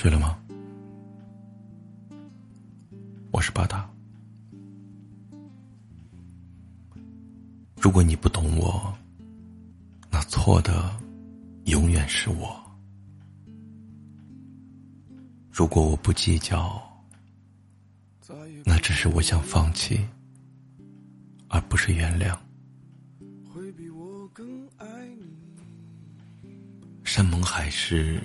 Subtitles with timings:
[0.00, 0.38] 睡了吗？
[3.32, 3.90] 我是巴达。
[7.82, 8.96] 如果你不懂我，
[10.08, 10.96] 那错的
[11.64, 12.64] 永远是我。
[15.50, 16.80] 如果我不计较，
[18.64, 20.06] 那只是我想放弃，
[21.48, 22.38] 而不是原谅。
[27.02, 28.22] 山盟海誓。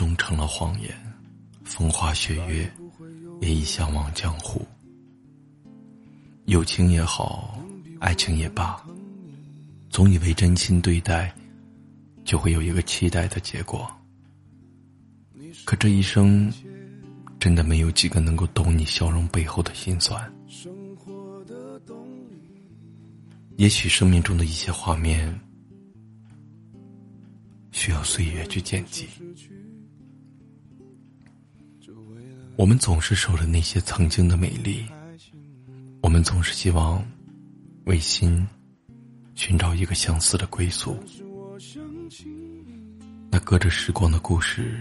[0.00, 0.90] 终成了谎言，
[1.62, 2.72] 风花雪月
[3.42, 4.66] 也已相忘江湖。
[6.46, 7.62] 友情也好，
[7.98, 8.82] 爱情也罢，
[9.90, 11.30] 总以为真心对待，
[12.24, 13.94] 就会有一个期待的结果。
[15.66, 16.50] 可这一生，
[17.38, 20.32] 真的没有几个能够懂你笑容背后的辛酸。
[23.58, 25.38] 也许生命中的一些画面，
[27.70, 29.06] 需要岁月去剪辑。
[32.56, 34.84] 我们总是守着那些曾经的美丽，
[36.02, 37.02] 我们总是希望
[37.84, 38.46] 为心
[39.34, 40.94] 寻找一个相似的归宿。
[43.30, 44.78] 那隔着时光的故事，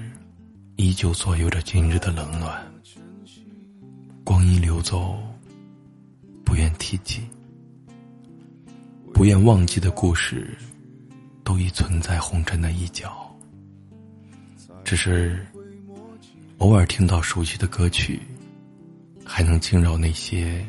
[0.75, 2.69] 依旧左右着今日的冷暖。
[4.25, 5.17] 光阴流走，
[6.43, 7.21] 不愿提及，
[9.13, 10.57] 不愿忘记的故事，
[11.45, 13.33] 都已存在红尘的一角。
[14.83, 15.47] 只是。
[16.59, 18.19] 偶尔听到熟悉的歌曲，
[19.25, 20.65] 还能惊扰那些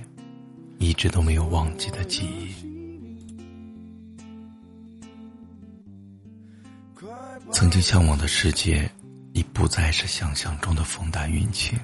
[0.78, 2.54] 一直都没有忘记的记忆。
[7.50, 8.88] 曾经向往的世界，
[9.32, 11.76] 已不再是想象中的风淡云轻。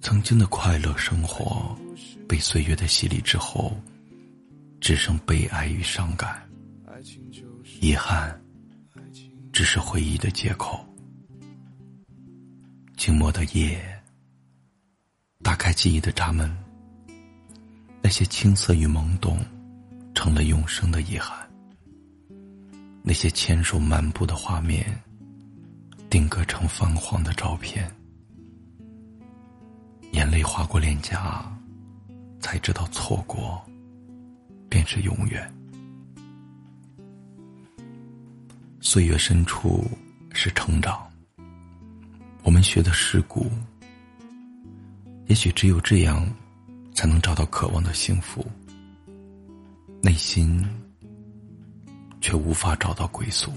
[0.00, 1.78] 曾经的快乐生活，
[2.28, 3.80] 被岁月的洗礼之后，
[4.80, 6.42] 只剩悲哀与伤感。
[7.80, 8.42] 遗憾，
[9.52, 10.84] 只是回忆的借口。
[13.04, 14.00] 静默的夜，
[15.42, 16.48] 打开记忆的闸门。
[18.00, 19.44] 那些青涩与懵懂，
[20.14, 21.36] 成了永生的遗憾。
[23.02, 24.86] 那些牵手漫步的画面，
[26.08, 27.92] 定格成泛黄的照片。
[30.12, 31.44] 眼泪划过脸颊，
[32.38, 33.60] 才知道错过，
[34.70, 35.52] 便是永远。
[38.80, 39.90] 岁月深处，
[40.32, 41.11] 是成长。
[42.42, 43.46] 我们学的世故，
[45.26, 46.28] 也许只有这样，
[46.92, 48.44] 才能找到渴望的幸福。
[50.02, 50.62] 内心
[52.20, 53.52] 却无法找到归宿，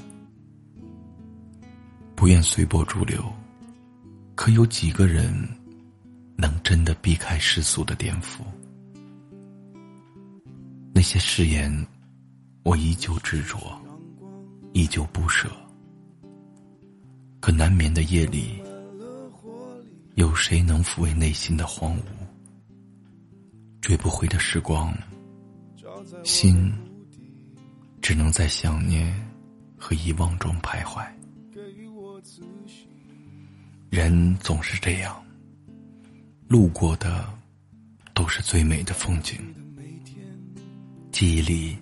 [2.15, 3.23] 不愿随波逐流。
[4.35, 5.33] 可有几个人
[6.35, 8.41] 能真的避开世俗的颠覆？
[10.93, 11.87] 那些誓言，
[12.63, 13.57] 我依旧执着，
[14.73, 15.49] 依旧不舍。
[17.39, 18.61] 可难眠的夜里。
[20.15, 22.01] 有谁能抚慰内心的荒芜？
[23.81, 24.97] 追不回的时光，
[26.23, 26.71] 心
[28.01, 29.13] 只能在想念
[29.77, 31.05] 和遗忘中徘徊。
[33.89, 35.21] 人总是这样，
[36.47, 37.27] 路过的
[38.13, 39.37] 都是最美的风景，
[41.11, 41.77] 记忆里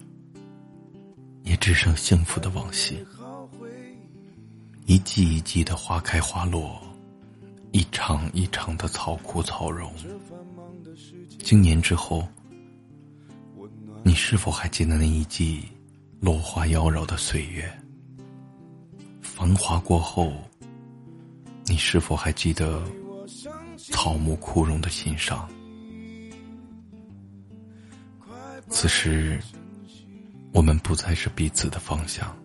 [1.44, 2.98] 也只剩幸福的往昔，
[4.88, 6.82] 一季一季的花开花落。
[7.73, 9.91] 一场一场的草枯草荣，
[11.39, 12.25] 经年之后，
[14.03, 15.63] 你是否还记得那一季
[16.19, 17.67] 落花妖娆的岁月？
[19.23, 20.31] 繁华过后，
[21.66, 22.79] 你是否还记得
[23.75, 25.50] 草木枯荣的欣赏？
[28.69, 29.41] 此时，
[30.53, 32.38] 我们不再是彼此的方向。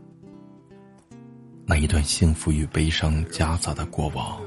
[1.66, 4.40] 那一段幸福与悲伤夹杂的过往。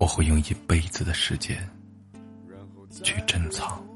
[0.00, 1.58] 我会用一辈子的时间
[3.02, 3.86] 去珍藏。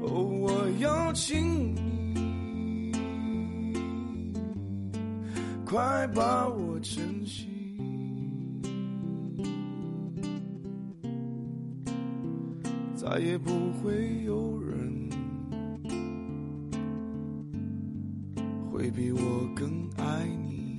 [0.00, 2.92] 哦，我要请你
[5.66, 7.46] 快把我珍惜，
[12.96, 13.50] 再也不
[13.82, 14.43] 会有
[18.84, 20.78] 会比我更爱你。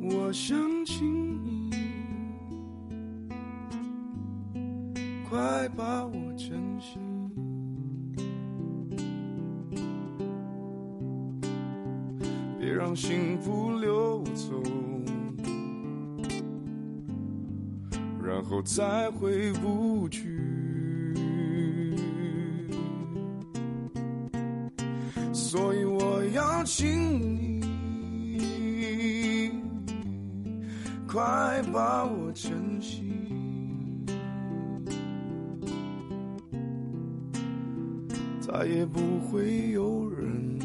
[0.00, 1.70] 我想请你
[5.28, 7.00] 快把我珍惜，
[12.60, 14.62] 别让幸福溜走，
[18.24, 20.55] 然后再回不去。
[26.68, 28.40] 请你
[31.06, 33.04] 快把我珍惜，
[38.40, 40.58] 再也不会有人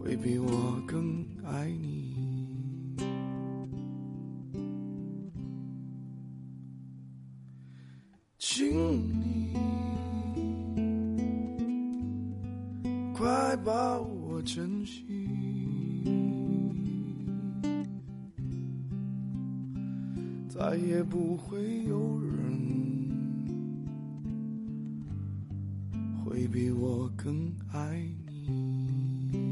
[0.00, 2.16] 会比我更爱你。
[8.38, 8.66] 请
[9.20, 9.67] 你
[13.48, 15.06] 来把我珍惜
[20.46, 23.08] 再也不会有人
[26.22, 29.48] 会比我更爱你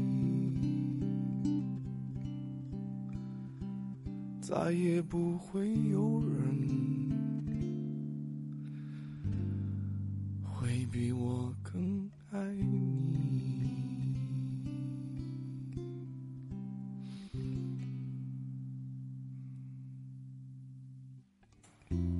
[4.39, 7.09] 再也不会有人
[10.43, 12.96] 会比我更爱你。
[21.93, 22.16] Mm-hmm.